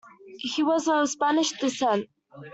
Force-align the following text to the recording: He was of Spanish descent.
He 0.39 0.63
was 0.63 0.87
of 0.87 1.07
Spanish 1.11 1.51
descent. 1.59 2.09